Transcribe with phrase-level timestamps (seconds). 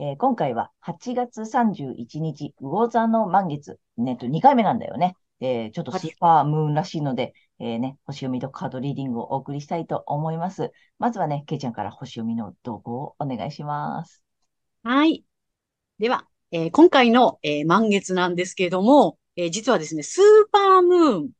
[0.00, 3.80] えー、今回は8月31日、魚座の満月。
[3.96, 5.16] ね、と2回目なんだよね。
[5.40, 10.72] えー、ちょっとスーパームーンらしいので、えー、ね、星読みとカードリーディングをお送りしたいと思います。
[11.00, 14.22] まずはね、けいちゃんから星読みの動向をお願いします。
[14.84, 15.24] はい。
[15.98, 21.30] では、えー、今回の、えー、満月なんですけれども、えー、実はですね、スーパームーン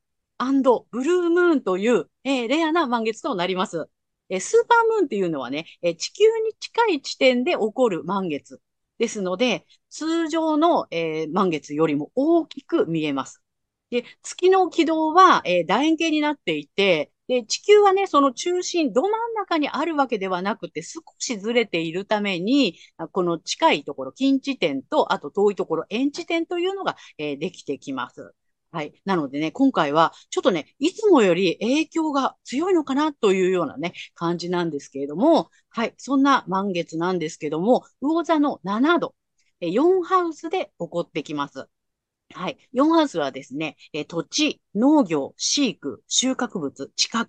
[0.91, 3.88] ブルームーンという、えー、レアな満月となります。
[4.28, 8.60] え、スーパームーンっていうのはね、え地球に近い地点で起こる満月
[8.98, 13.42] ですので、通常の、え満月よりも大きく見えます。
[13.90, 22.78] で、月の軌道は、え楕円形になっていて、で、地球はね、その中心、ど真ん中にあるわけではなくて、少しずれているために、
[23.12, 28.34] この近いところ、近地点と、あと遠いところ、遠地点というのが、えー、できてきます。
[28.70, 28.92] はい。
[29.06, 35.94] なのでね、今回は、ちょっとね、いつもより影響が強いのかなというようなね、感じなんですけれども、はい。
[35.97, 39.14] そんな満月なんですけども、魚座の7度、
[39.60, 41.66] 4ハウスで起こってきます。
[42.34, 42.58] はい。
[42.72, 43.77] 4ハウスはですね、
[44.08, 47.28] 土地、農業、飼育、収穫物、地殻、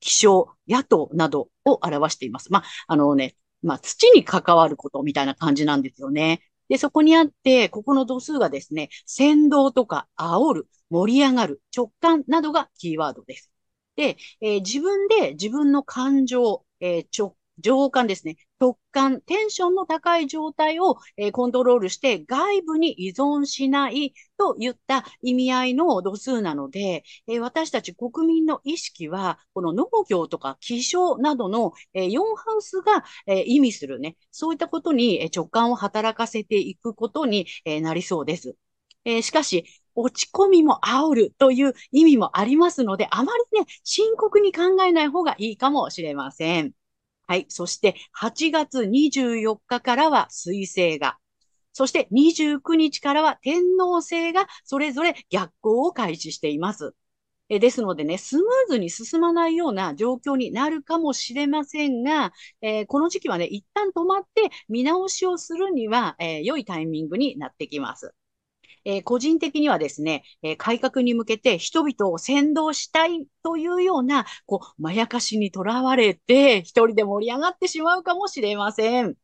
[0.00, 2.52] 気象、野党などを表しています。
[2.52, 6.40] まあ、あのね、まあ、土に関わることみたいな感じなんですよね。
[6.68, 13.50] で、そこにあって、ここの度数がですね、先導とか煽る、盛り上がる、直感などがキーワードです。
[13.96, 18.36] で、えー、自分で自分の感情、えー、直情感ですね。
[18.60, 38.56] 直感、テンションの高い状態を、えー、コントロールして外部に依存しないといった意味合いの度数なので、えー、私たち国民の意識は、この農業とか気象などの、えー、4ハウスが、え意味するね、そういったことに直感を働かせていくことに、えなりそうです。
[39.04, 39.64] えしかし、
[39.94, 46.72] 落ち込みも煽るという意味もありますので、あまりね、深刻に考えない方がいいかもしれません。
[47.26, 47.46] はい。
[47.48, 51.18] そして、8月24日からは水星が、
[51.72, 56.94] そして29日からは天皇星がそれぞれ逆行を開始しています。
[57.50, 68.14] えですのでね、スムーズに進まないような状況になるかもしれませんが、えー、この時期はね、一旦止まって見直しをするには、えー、良いタイミングになってきます。
[68.84, 79.16] えー、個人的にはですね、え、改革に向けて人々を先導したいというような、こう、まやかしにとらわれて、一人で盛り上がってしまうかもしれません。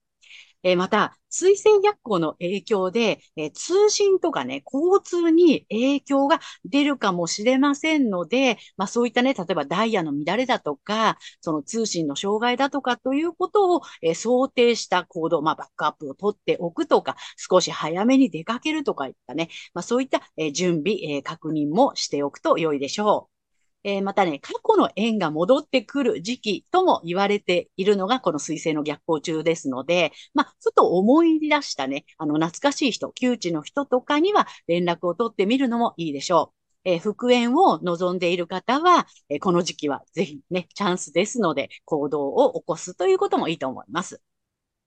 [0.63, 23.40] え、また、水星逆行の影響で、え、通信とかね、交通に影響が出るかもしれませんので、まあそういったね、例えばダイヤの乱れだとか、その通信の障害だとかということを、え、想定した行動、まあバックアップを取っておくとか、少し早めに出かけるとかいったね、まあそういった、え準備、え確認もしておくと良いでしょう。
[23.85, 36.61] えー、またね、過去の縁が戻ってくる時期とも言われているのがこの水星の逆行中ですので、まあ、ちょっと思い出したね、あの、懐かしい人、窮地の人とかには連絡を取ってみるのもいいでしょう。
[36.85, 44.21] えー、復縁を望んでいる方は、えー、この時期はぜひね、チャンスですので、行動を起こすということもいいと思います。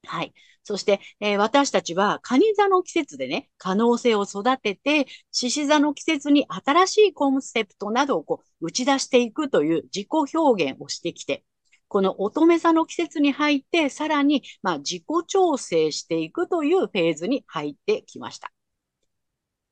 [0.05, 0.33] はい。
[0.63, 11.43] そして、えー、私たちは、蟹座の季節でね、可能性を育てて、獅子座の季節に新しいコンセプトなどをこう打ち出していくという自己表現をしてきて、
[11.87, 18.51] この乙女座の季節に入って、さらに、まあ、自己調整していくというフェーズに入ってきました。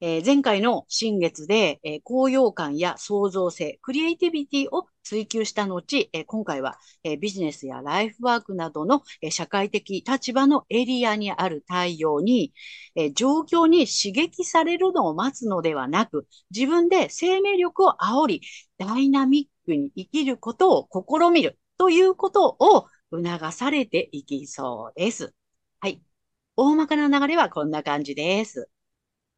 [0.02, 12.54] えー、前回の新月で、えー、高揚感や創造性、クリエイティビティを追求した後、えー、今回は、えビジネスやライフワークなどの、え社会的立場のエリアにある対応に、
[12.96, 18.42] え状況に刺激されるのを待つのではなく、自分で生命力を煽り、
[18.78, 25.34] ダイナミックに生きることを試みるということを促されていきそうです。
[25.80, 26.02] はい。
[26.56, 28.70] 大まかな流れはこんな感じです。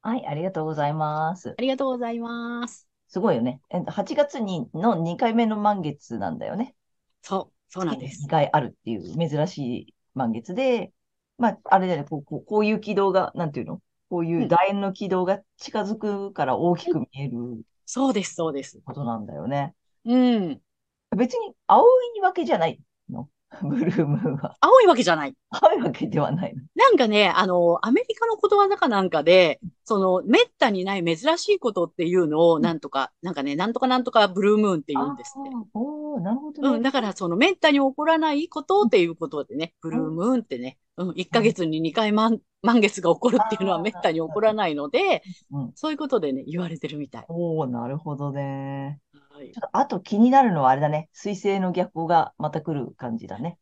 [0.01, 1.55] はい、ありがとうございます。
[1.57, 2.92] ありがとうございます。
[3.13, 3.61] すごいよね。
[3.69, 6.73] え8月にの2回目の満月なんだよね。
[7.21, 8.23] そう、そうなんです。
[8.23, 10.91] 2回あるっていう珍しい満月で、
[11.37, 13.81] まあ、あれだよね、こうこうこういう軌道が、なんていうの？
[14.09, 18.81] こういう楕円の軌道が近づくから大きく見える、そうです、そうです。
[18.83, 19.75] ことなんだよね。
[20.05, 20.59] うん。
[21.15, 21.85] 別に青
[22.17, 22.79] いわけじゃない
[23.11, 23.29] の
[23.61, 24.55] ブルームーンは。
[24.59, 25.35] 青いわけじゃない。
[25.49, 26.61] 青いわけではないの。
[26.75, 35.49] なんかね、あの、アメリカのことわざかなんかで、その、めったにない珍しいことっていうのを、なんとか、うん、なんかね、なんとかなんとかブルームーンって言うんですって。
[35.73, 45.21] おなるほど、ね、うん、だから、その、めったに起こらないことっていうことでね、ブルームーンってね、うん、1ヶ月に2回満満月が起こるっていうのはめったに起こらないので、
[45.51, 47.25] うん、そういうことでね、言われてるみたい。
[47.27, 48.99] おおなるほどね。
[49.33, 51.09] はい、ちょっとあと気になるのはあれだね。
[51.11, 53.57] 水星の逆光がまた来る感じだね。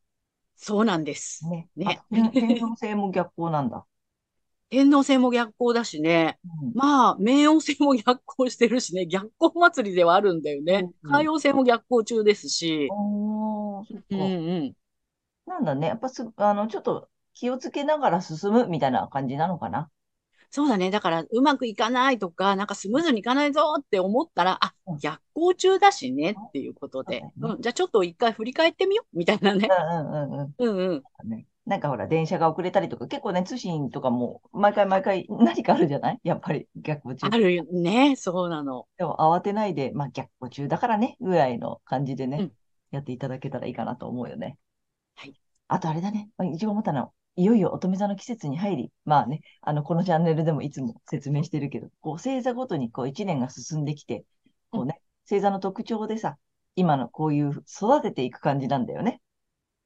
[0.58, 1.48] そうなんです。
[1.48, 1.70] ね。
[1.78, 2.02] ね。
[2.12, 3.86] 天皇星も逆光なんだ。
[4.70, 6.40] 天皇星も逆光だしね。
[6.62, 9.06] うん、まあ、冥王星も逆光してるしね。
[9.06, 10.90] 逆光祭りではあるんだよね。
[11.04, 12.90] うん、海王星も逆光中ですし。
[12.92, 14.76] うんうん。
[15.46, 15.88] なんだね。
[15.88, 19.90] やっぱす、あの、ちょっと気をつけながら進むみたいな感じなのかな。
[20.54, 20.92] そうだね。
[20.92, 29.68] だから、うまくいかないとか、なんかスムーズにいかないぞって思ったら、あ、逆行中だしねっていうことで、うん、じゃあちょっと一回振り返ってみようみたいなね。
[29.70, 30.56] うんうんうん。
[30.58, 31.30] うんうん。
[31.30, 36.20] ね、なんかほら、電車が遅れたりとか、結構ね、通信とかも、毎回毎回何かあるじゃない？
[36.24, 37.28] やっぱり逆行中。
[37.28, 38.16] あるよね。
[38.16, 38.88] そうなの。
[38.98, 42.52] でも慌てないで、まあ逆行中だからね、ぐらいの感じでね、うん、
[42.92, 44.58] やっていただけたらいいかなと思うよね。
[45.16, 45.34] はい。
[45.68, 54.26] あとあれだね、一応思ったのいよいよ乙女座の季節に入り、まあね、あの、このチャンネルでもいつも説明してるけど、こう、星座ごとにこう、一年が進んできて、
[54.72, 56.38] こうね、星座の特徴でさ、
[56.76, 59.22] 今のこういう育てていく感じなんだよね。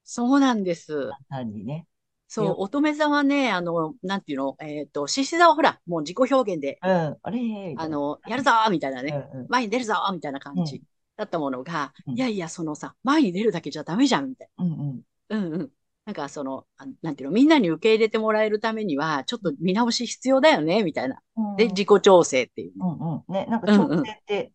[0.03, 1.09] そうなんです。
[1.29, 1.87] 単にね。
[2.27, 7.75] そう、乙女座はね、あの、なんていうの、えっ、ー、と、獅子座はほら、もう自己表現で、うん、あれ？
[7.77, 10.81] あの、やるぞみたいなね、うんうん、前に出るぞみたいな感じ
[11.17, 14.65] だったものが、うん、いやいや、そのさ、前に出るだけじゃダメじゃんみたいな。
[14.65, 15.01] うんうん。
[15.29, 15.69] うんうん。
[16.05, 16.65] なんかその、
[17.01, 21.19] なんていうの、みんなに受け入れてもらえるためには、ちょっと見直し必要だよね、みたいな。
[21.57, 22.73] で、自己調整っていう、ね。
[22.79, 23.33] うんうん。
[23.33, 24.51] ね、なんか調整って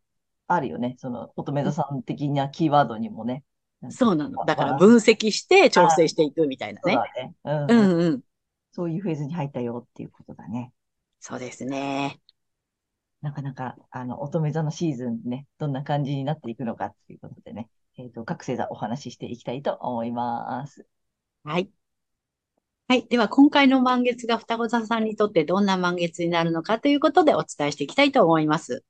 [0.52, 0.96] あるよね。
[0.98, 3.44] その、乙女座さん的なキーワードにもね。
[3.88, 4.44] そうなの。
[4.44, 6.92] だから分析して調整していくみたいなね。
[6.92, 7.34] そうだね。
[7.68, 8.20] うん、うん、うん。
[8.72, 10.72] そういうフェーズに入ったよっていうことだね。
[11.20, 12.20] そうですね。
[13.22, 20.86] なかなか、あの、乙女座のシーズンね、どんな感じになっていくのかっていうことでね、えっ、ー、と、各星座お話ししていきたいと思います。
[21.44, 21.70] はい。
[22.88, 23.06] はい。
[23.08, 28.84] では、今回の満月が双子座さんにとってどんな満月になるのかということでお伝えしていきたいと思います。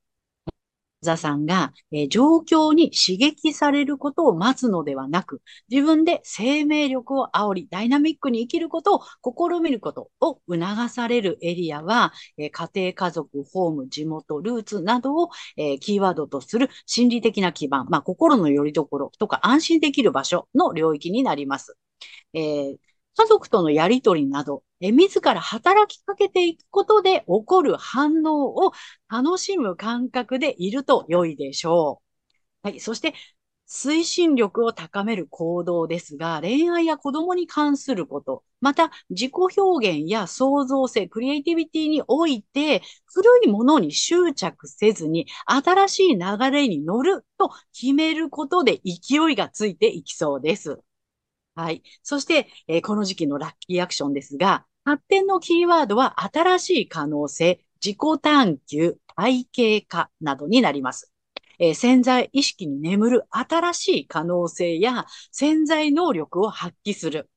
[1.01, 21.77] 座さんが、えー、状況に刺激されることを待つのではなく、自分で生命力を煽り、ダイナミックに生きることを試みることを促されるエリアは、えー、家庭、家族、ホーム、地元、ルーツなどを、えー、キーワードとする心理的な基盤、まあ、心の拠り所とか安心できる場所の領域になります。
[22.33, 22.75] えー、
[23.17, 28.71] 家族とのやりとりなど、自ら働きかけていくことで起こる反応を
[29.09, 32.01] 楽しむ感覚でいると良いでしょ
[32.63, 32.69] う。
[32.69, 32.79] はい。
[32.79, 33.13] そして、
[33.67, 50.81] 推進力を高める行動ですが、恋愛や子供に関すること、また自己表現や創造性、クリエイティビティにおいて、古いものに執着せずに、新しい流れに乗ると決めることで勢いがついていきそうです。
[51.55, 51.83] はい。
[52.03, 61.11] そして、えー、この時期のラッキーアクションですが、発展のキーワードは新しい可能性、自己探求、体系化などになります。
[61.59, 67.29] えー、潜在意識に眠る新しい可能性や潜在能力を発揮する。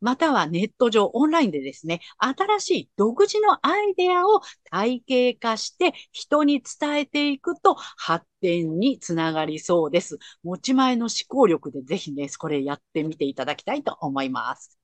[0.00, 10.18] またはネット上、オンラインでですね、新しい独自のアイデアを体系化して人に伝えていくと発展につながりそうです。
[10.42, 14.78] 持ち前の思考力でぜひね、これやってみていただきたいと思います。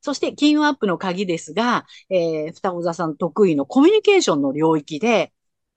[0.00, 5.32] そして、金運アップの鍵ですが、えー、双子座さん得意のコミュニケーションの領域で、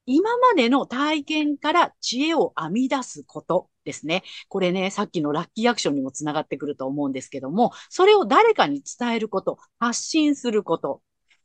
[0.06, 4.24] 今までの体験から知恵を編み出すことですね。
[4.50, 11.02] これね、さっきのラッキーアクションにもつながってくると思うんですけども、それを誰かに伝えること、発信すること、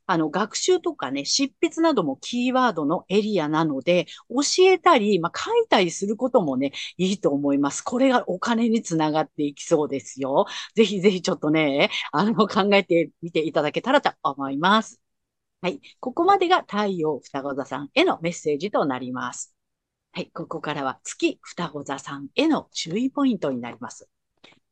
[0.07, 7.83] あの、学習とかね、執筆などもキーワードのエリアなので、教えたり、まあ、書いたりすることもね、いいと思います。
[7.83, 10.47] これがお金につながっていきそうですよ。
[10.75, 15.08] ぜひぜひちょっとね、あの、考えてみていただけたらと思います。
[15.61, 15.81] はい。
[15.99, 19.55] ここまでが太陽双子座さんへのメッセージとなります。
[20.12, 20.31] はい。
[20.33, 24.09] ここからは月双子座さんへの注意ポイントになります。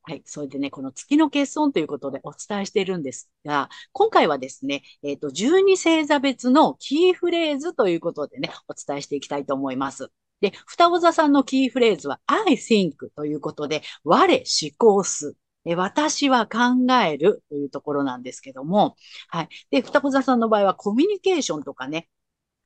[0.02, 0.22] はい。
[0.24, 10.12] それでね、この月の欠損ということでお伝えしているんですが、今回はですね、えっ、ー、と、12星座別のキーフレーズということでね、お伝えしていきたいと思います。
[10.40, 14.44] で、双子座さんのキーフレーズは I think ということで、我思
[14.78, 15.34] 考す。
[15.66, 18.96] え私は考えるというところなんですけども、
[19.28, 19.48] はい。
[19.70, 22.08] で、双子座さんの場合はコミュニケーションとかね、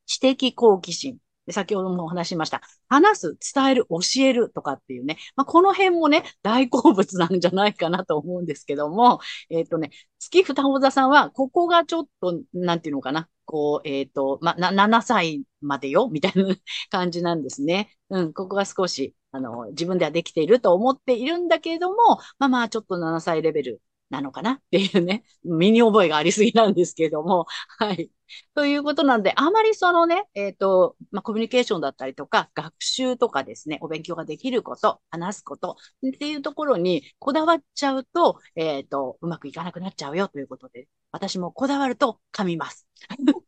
[0.07, 1.19] 知的好奇心、
[1.53, 2.63] 先ほどもお話しました。
[2.89, 5.17] 話す、伝える、教えるとかっていうね。
[5.37, 13.29] まあ、この辺もね、大好物なんじゃないかなと思うんですけども、えっ、ー、とね、月双子座さんは、ここがちょっと、なんていうのかな。
[13.45, 16.55] こう、えっ、ー、と、まあ、7歳までよ、みたいな
[16.91, 17.97] 感じなんですね。
[18.11, 24.53] うん、ここが少し、あの、自分ではできていると思っているんだけれども、まあまあ、ちょっと7歳レベルなのかな？
[24.53, 27.47] っていうね、身に覚えがありすぎなんですけれども、
[27.79, 28.11] はい。
[28.55, 42.87] ということなんで、あまりそのね、えっ、ー、と、まあ、コミュニケーションだったりとか、学習とかですね、お勉強ができること、話すことっていうところにこだわっちゃうと、えっ、ー、と、うまくいかなくなっちゃうよということで、私もこだわると噛みます。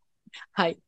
[0.53, 0.81] はい。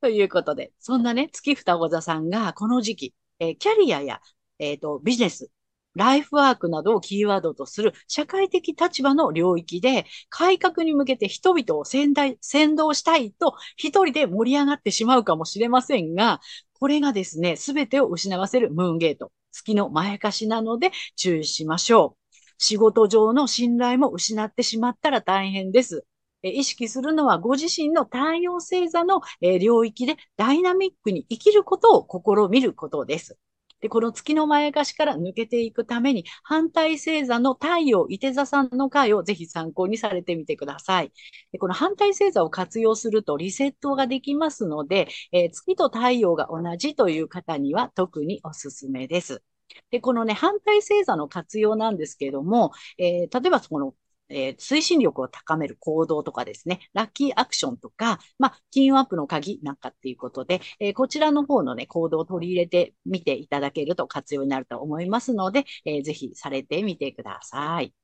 [0.00, 4.20] ということで、そんなね、月双子座さんがこの時期、えー、キャリアや、
[4.62, 5.50] えっ、と、ビジネス、
[5.96, 16.40] ライフワークなどをキーワードとする社会的立場の領域で改革に向けて人々を先先導したいと一人で盛り上がってしまうかもしれませんが、
[16.74, 22.34] これがですね、すべてを失わせるムーンゲート、月の前かしなので注意しましょう。
[22.58, 26.04] 仕事上の信頼も失ってしまったら大変です。
[26.44, 29.22] 意識するのはご自身の太陽星座の
[29.60, 33.36] 領域でダイナミックに生きることを試みることです。
[33.82, 41.12] で、この月の前かしから抜けていくために、反対星座の太陽、伊手座さんの回をぜひ参考にされてみてください。
[41.50, 49.42] でこの反対星座を活用するとリセットができますので、えー、月と太陽が同じという方には特におすすめです。
[49.90, 53.94] で、このね、反対星座の活用なんですけども、えー、例えばその
[54.32, 67.94] えー、推進力を高める行動とかですね、ラッキーアクションとか、まあ、金運アップの鍵なんかっていうことで、えー、こちらの方のね、行動を取り入れてみていただけると活用になると思いますので、えー、ぜひされてみてください。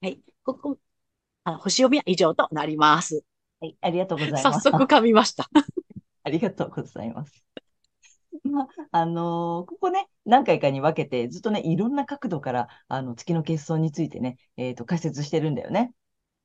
[0.00, 0.20] はい。
[0.44, 0.78] ここ、
[1.44, 3.24] あ星読みは以上となります。
[3.60, 3.76] はい。
[3.80, 4.42] ありがとうございます。
[4.42, 5.48] 早速噛みました。
[6.24, 7.47] ありがとうございます。
[8.44, 15.92] まあ、あのー、ここね、何回かに分けて、ずっとね、いろんな角度から、あの、月の欠損についてね、えっ、ー、と、解説してるんだよね。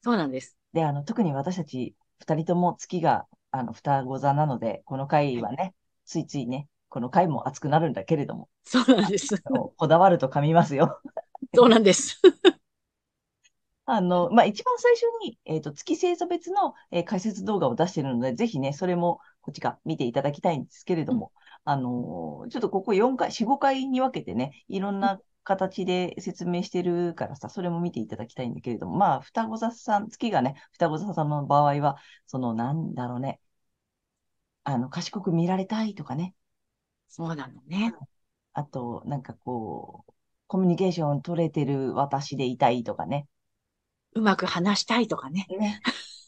[0.01, 0.57] そうなんです。
[0.73, 5.73] で、あの、特に私たち二人とも月が、あの、双子座なので、この回はね、
[6.05, 8.49] ついついね、この回も熱くなるんだけれども。
[8.63, 9.41] そうなんです。
[9.77, 11.01] こだわると噛みますよ。
[11.55, 12.21] そうなんです。
[13.85, 21.33] あの、まあ、一番最初に、えっ、ー、と、月星座別の、えー、解説動画を出しているので、ぜひね、それも、こっちか見ていただきたいんですけれども、
[21.65, 33.39] あの、ちょっとここ4回、4、5回に分けてね、いろんな形で説明してるからさ、それも見ていただきたいんだけれども、まあ、双子座さん、月がね、双子座さんの場合は、その、なんだろうね、
[34.63, 36.33] あの、賢く見られたいとかね。
[37.07, 37.93] そうなのね。
[38.53, 40.13] あと、なんかこう、
[40.47, 43.27] コミュニケーション取れてる私でいたいとかね。
[44.15, 45.47] うまく話したいとかね。
[45.49, 45.81] ね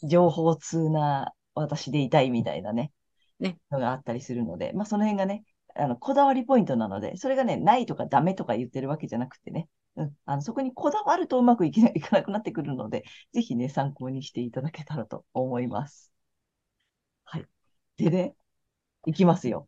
[0.03, 2.91] 情報通な私でいたいみたいなね。
[3.39, 5.43] ね、のがあったりするので、まあ、その辺がね、
[5.75, 16.11] あの、こだわりポイントなので、それがね、ないとかダメとか言ってるわけじゃなくてね、うん、あのそこにこだわるとうまくいけないかなくなってくるので、ぜひね、参考にしていただけたらと思います。
[17.23, 17.45] はい。
[17.97, 18.35] でね、
[19.05, 19.67] いきますよ。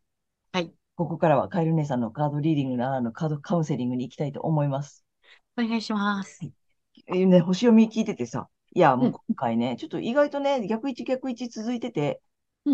[0.51, 0.73] はい。
[0.95, 5.05] ここからはカエル姉さんのカードリーディングののカードカウンセリングに行きたいと思います。
[5.57, 6.39] お願いします。
[6.41, 6.53] はい、
[7.07, 12.21] えー、ね、星読み聞いててさ、いや、もう今回ね、うん、ちょっと意外とね、逆位置逆位置続いてて、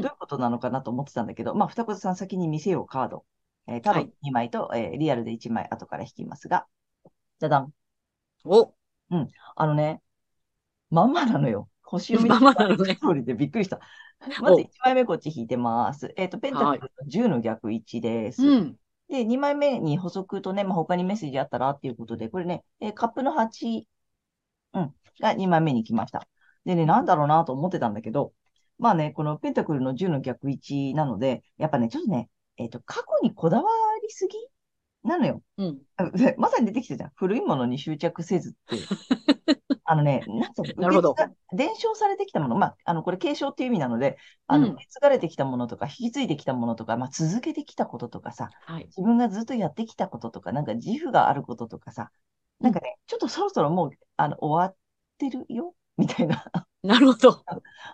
[0.01, 3.25] どういうことなのかなと思ってたんだけど、まあ、二子さん先に見せようカード。
[3.67, 6.65] えー、多分2枚と、はい、えー、リアルで1枚後から引きますが、
[7.39, 7.73] じゃだん。
[8.45, 8.73] お
[9.12, 9.29] うん。
[9.55, 10.01] あのね、
[10.89, 11.69] まんまなのよ。
[11.81, 12.51] 星読みの
[12.83, 12.95] ね。
[12.95, 13.79] 通りでびっくりした。
[14.41, 16.13] まず1枚目こっち引いてます。
[16.17, 18.45] えっ、ー、と、ペンタクルの10の逆位置です。
[18.45, 18.77] うん、
[19.09, 23.83] で、2枚目に補足とね、まあ、他にメッセージあったらっていうことで、これね、えー、カップの8、
[24.73, 26.27] うん、が2枚目に来ました。
[26.65, 28.33] でね、なんだろうなと思ってたんだけど、
[28.83, 33.63] まあね、このペンタクルの10の逆位置なので、やっぱね、ちょっとね、えっ、ー、と、過去にこだわ
[34.01, 34.37] りすぎ？
[35.07, 35.41] なのよ。
[35.57, 35.81] うん。
[36.37, 37.11] まさに出てきたじゃん。
[37.15, 38.75] 古いものに執着せずって。
[39.85, 41.15] あのね、なんと、なるほど。
[41.53, 52.11] 伝承されてきたもの、まあ、あの、これ継承っていう意味なので、あの、うん、継がれてきたものとか、引き継いできたものとか、まあ、続けてきたこととかさ、はい、自分がずっとやってきたこととか、なんか自負があることとかさ、
[52.59, 54.77] なんかね、ちょっとそろそろもう、あの、終わっ
[55.17, 56.45] てるよ、みたいな。
[56.83, 57.43] なるほど。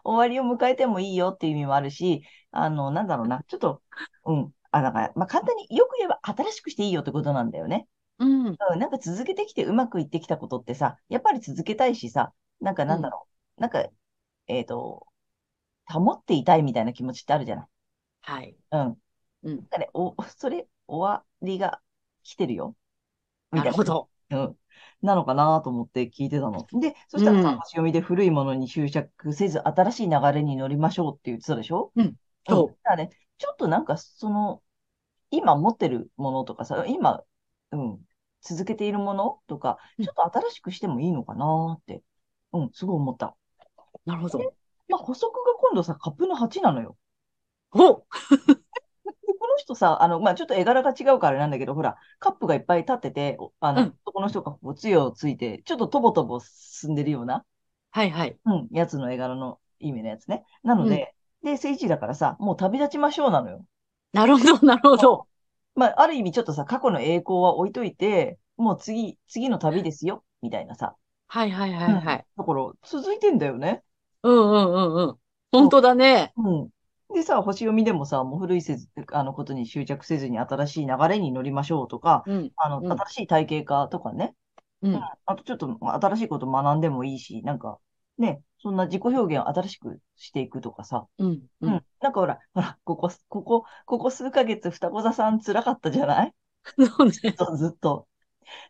[0.03, 3.83] 終わりを迎えてもいいよっていう意味もあるし、あの、なんだろうな、ちょっと、
[4.25, 7.87] うん、あ、だから、まあ、簡単によく言えば新しくしていいよってことなんだよね。
[8.17, 8.47] うん。
[8.47, 13.87] うん、なんか続けてきてうまくいってきたことってさ、やっぱり続けたいしさ、なんかなんだろう、うん、なんか、
[14.47, 15.07] えっ、ー、と、
[15.85, 17.67] 保っていたいみたいな気持ちってあるじゃない。
[18.21, 18.55] はい。
[18.71, 18.97] うん。
[19.43, 19.55] うん。
[19.57, 21.81] ね、お、それ終わりが
[22.23, 22.75] 来てるよ。
[23.51, 23.71] みたいな。
[23.71, 24.09] なるほど。
[24.31, 24.55] うん。
[25.01, 26.65] なのかなと思って聞いてたの。
[26.73, 31.91] で、そしたらさ、うん星読みで古いものに執着せず、新しい流れに乗りましょうって言ってたでしょ？
[31.95, 32.15] うん
[32.47, 34.61] そうだからね、ちょっとなんか、その、
[35.31, 37.21] 今持ってるものとかさ、今、
[37.71, 37.99] うん、
[38.41, 42.01] 続けているものとか、うんちょっと新しくしてもいいのかなって、
[42.53, 43.35] うん、すごい思った。
[44.05, 44.39] なるほど。
[44.87, 46.97] まあ、補足が今度さ、カップの8なのよ。
[47.71, 48.03] お
[49.59, 57.45] 人さ、あの、まあ、ちょっと絵柄が違うからなんだけど、ほら、カップがいっぱい立ってて、おあの、うん男の人がこう、杖をついて、ちょっととぼとぼ進んでるような、
[57.91, 58.39] はいはい。
[58.45, 60.45] うん、やつの絵柄の意味のやつね。
[60.63, 61.13] なので、
[61.43, 63.65] で、聖地だからさ、もう旅立ちましょうなのよ。
[64.13, 65.27] なるほど、なるほど。
[65.75, 70.95] まあ、ある意味ちょっとさ、過去の栄光は置いといて、もう次、次の旅ですよ、みたいなさ。
[71.27, 72.25] はいはいはいはい。
[72.37, 73.83] だから、続いてんだよね。
[74.23, 75.19] うんうんうんうん。
[75.51, 76.35] 本当だね。
[76.37, 76.69] うん。
[77.13, 82.51] でさ、星読みでもさ、もう古いせず、あのことに執着せずに新しい流れに乗りましょうとか、うん。
[82.55, 84.35] あの、うん新しい体系化とかね。
[84.81, 85.09] うん。
[85.25, 87.79] あとちょっと新しいこと学んでもいいし、なんか、
[88.17, 91.07] ね、そんな自己表現を新しくしていくとかさ。
[91.17, 91.47] うん。
[91.61, 91.85] ううんん。
[92.01, 96.33] なんかほら、ほら、ここ、ここ、ここ数ヶ月、双子座さん辛かったじゃない？
[97.11, 98.07] ずっと、ずっと。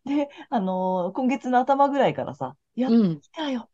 [0.06, 3.22] で、あのー今月の頭ぐらいからさ、やっうん。
[3.22, 3.70] 来たよ。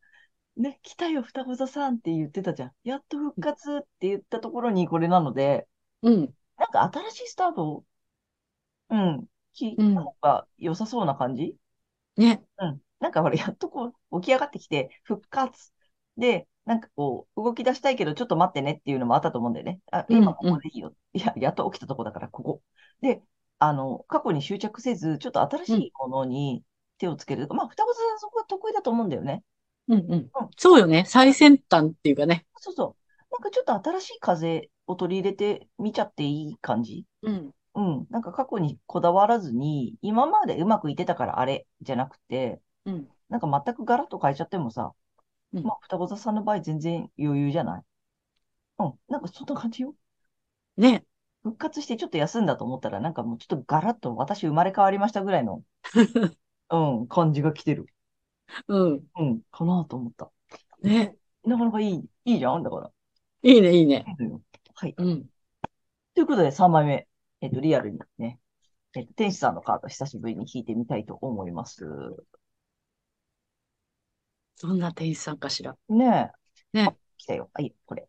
[0.56, 2.72] ね、来たよ、双子座さんって言ってたじゃん。
[2.82, 5.68] やっと復活って言ったところにこれなので、
[6.02, 6.34] うん。
[6.56, 7.84] なんか新しいスタートを、
[8.90, 11.56] うん、聞いたうん方が良さそうな感じ？
[12.16, 12.42] ね。
[12.58, 12.80] うん。
[13.00, 15.72] なんかほら、やっとこう、起き上がってきて、復活。
[16.16, 19.80] で、なんかこう、動き出したいけど、ちょっと待ってねっていうのもあったと思うんだよね。
[19.92, 20.94] あ、うん今ここでいいよ。
[21.12, 22.62] いや、やっと起きたとこだから、ここ。
[23.02, 23.22] で、
[23.58, 26.64] あの、過去に執着せず、ちょっと新しいものに
[26.96, 27.46] 手をつける。
[27.48, 29.44] まあ、双子座さんそこは得意だと思うんだよね。
[29.88, 30.30] うんうん。
[30.56, 31.04] そうよね。
[31.06, 32.46] 最先端っていうかね。
[32.58, 33.32] そうそう。
[33.32, 37.04] なんかちょっと新しい風を取り入れてみちゃっていい感じ？
[37.22, 37.50] うん。
[37.74, 38.06] うん。
[38.10, 43.08] なんか過去にこだわらずに、今までうまくいってたからあれじゃなくて、うん。
[43.28, 44.92] なんか全くガラッと変えちゃってもさ、
[45.52, 47.82] うんまあ、双子座さんの場合全然余裕じゃない？
[48.78, 48.94] うん。
[49.08, 49.94] なんかそんな感じよ。
[50.76, 51.04] ね。
[51.42, 55.62] 復活してちょっと休んだと思ったら、なんかもうちょっとガラッと私生まれ変わりましたぐらいの、
[56.70, 57.86] うん、感じが来てる。
[58.68, 59.04] うん。
[59.18, 60.30] うん、かなと思った。
[60.82, 61.16] ね。
[61.44, 62.62] なかなかいい、いいじゃん？
[62.62, 62.90] だから。
[63.42, 64.04] いいね、いいね。
[64.74, 64.94] はい。
[64.96, 65.26] うん。
[66.14, 67.08] ということで、3枚目。
[67.40, 68.40] えっと、リアルにね、
[68.94, 71.86] えっと、天使さんのカード久しぶりに引いてみたいと思います。
[74.62, 75.76] どんな店員さんかしら？
[75.88, 76.32] ね
[76.72, 76.78] え。
[76.78, 76.94] ねあ。
[77.18, 77.50] 来たよ。
[77.52, 78.08] はい、これ。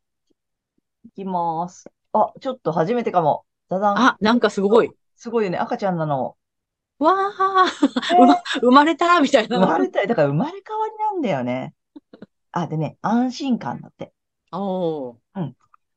[1.05, 1.89] いきます。
[2.13, 3.45] あ、ちょっと初めてかも。
[3.69, 3.97] ダダン。
[3.97, 4.89] あ、なんかすごい。
[5.15, 5.57] すごいよね。
[5.57, 6.37] 赤ちゃんなの。
[6.99, 7.65] わあ、
[8.13, 9.59] えうま、生まれたみたいな。
[9.59, 10.07] 生まれたい。
[10.07, 11.73] だから生まれ変わりなんだよね。
[12.51, 14.11] あ、でね、安心感だって。
[14.51, 15.17] おー。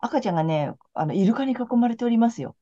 [0.01, 2.57] 赤ちゃんがね、あの、イルカに囲まれておりますよ。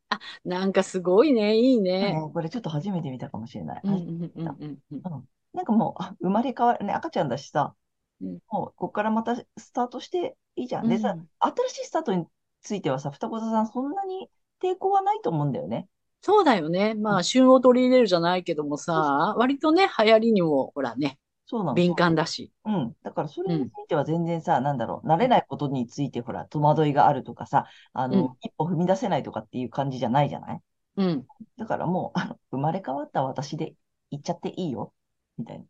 [0.45, 1.57] なんかすごいね。
[1.57, 2.31] いいねね。
[2.33, 3.81] これちょっと初めて見たかもしれない。
[3.85, 5.29] うんうんうんうんうん。
[5.53, 7.75] なんかもう、あ、生まれ変わり、ね、赤ちゃんだしさ、
[8.21, 10.89] うんもう、ここからまたスタートしていいじゃん。
[10.89, 12.27] でさ、うん新しいスタートに
[12.63, 14.29] ついてはさ、双子座さんそんなに
[14.61, 15.89] 抵抗はないと思うんだよね。
[16.21, 16.95] そうだよね。
[16.95, 21.75] まあ、旬を取り入れるじゃないけどもさ、割とね、流行りにも、ほらね、そうなの。
[21.75, 22.53] 敏感だし。
[22.65, 22.95] うん。
[23.03, 30.61] だからそれについては全然さ、なんだろう、慣れないことについてほら、戸惑いがあるとかさ、あの、うん一歩踏み出せないとかっていう感じじゃないじゃない？
[30.97, 31.27] うん。
[31.57, 33.75] だからもう、あの、生まれ変わった私で
[34.11, 34.93] 行っちゃっていいよ、
[35.39, 35.65] みたいな。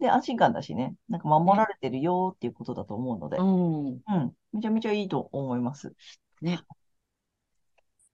[0.00, 3.86] で、安心感だしね、なんか守られてるよっていうことだと思うので、うん。
[3.86, 5.94] うん、めちゃめちゃいいと思います。
[6.42, 6.60] ね。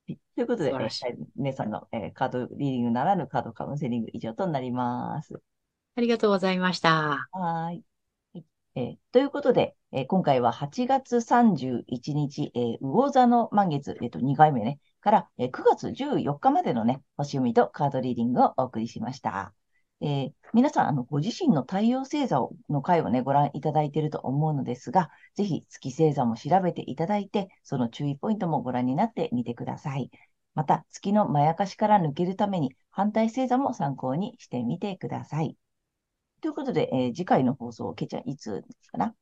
[0.06, 5.40] はいということで、素晴らしいえー姉さんの、えーカードリーディングならぬカードカウンセリング以上となります。
[5.96, 7.28] ありがとうございました。
[7.32, 7.84] はーい。
[8.34, 8.44] はい
[8.76, 19.54] えーということで、えー今回は8月31日、えー魚座の満月、えっと、2回目ね、から、えー9月14日までのね、星読みとカードリーディングをお送りしました。
[20.04, 30.12] えー皆さん、あの、ご自身の太陽星座をの回をね、ご覧いただいていると思うのですが、ぜひ月星座も調べていただいて、その注意ポイントもご覧になってみてください。
[30.54, 35.56] また、月のまやかしから抜けるために、反対星座も参考にしてみてください。
[36.42, 39.14] ということで、えー次回の放送、けいちゃん、いつかな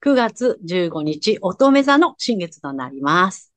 [0.00, 3.52] ？9月15日、乙女座の新月となります。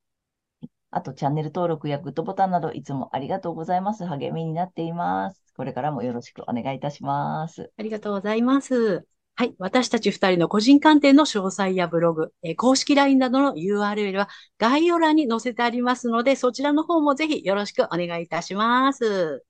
[0.92, 4.06] あと、チャンネル登録やグッドボタンなど、いつもありがとうございます。
[4.06, 5.43] 励みになっています。
[5.56, 7.72] これからもよろしくお願いいたします。
[7.78, 9.06] ありがとうございます。
[9.36, 9.56] はい。
[9.58, 19.44] 私たち二人の個人鑑定の詳細やブログ、えー公式 LINE などの URL は概要欄に載せてありますので、そちらの方もぜひよろしくお願いいたします。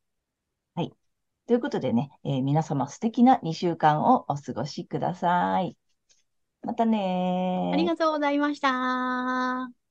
[1.46, 5.78] ということでね、えー皆様素敵な2週間をお過ごしください。
[6.64, 7.74] またねー。
[7.74, 9.83] ありがとうございました。